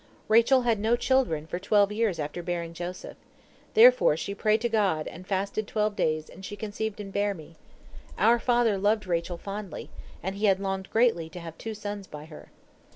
Rachel 0.27 0.63
had 0.63 0.79
no 0.79 0.95
children 0.95 1.45
for 1.45 1.59
twelve 1.59 1.91
years 1.91 2.17
after 2.17 2.41
bearing 2.41 2.73
Joseph. 2.73 3.17
Therefore 3.75 4.17
she 4.17 4.33
prayed 4.33 4.61
to 4.61 4.67
God, 4.67 5.07
and 5.07 5.27
fasted 5.27 5.67
twelve 5.67 5.95
days, 5.95 6.27
and 6.27 6.43
she 6.43 6.55
conceived 6.55 6.99
and 6.99 7.13
bare 7.13 7.35
me. 7.35 7.55
Our 8.17 8.39
father 8.39 8.79
loved 8.79 9.05
Rachel 9.05 9.37
fondly, 9.37 9.91
and 10.23 10.33
he 10.37 10.45
had 10.47 10.59
longed 10.59 10.89
greatly 10.89 11.29
to 11.29 11.39
have 11.41 11.55
two 11.55 11.75
sons 11.75 12.07
by 12.07 12.25
her. 12.25 12.49